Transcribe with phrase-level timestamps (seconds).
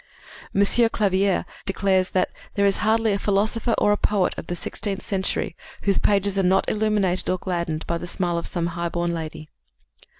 [0.55, 0.61] M.
[0.61, 5.55] Clavière declares that "There is hardly a philosopher or a poet of the sixteenth century
[5.83, 9.47] whose pages are not illuminated or gladdened by the smile of some high born lady."